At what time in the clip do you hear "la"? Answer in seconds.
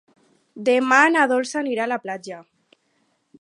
1.93-2.01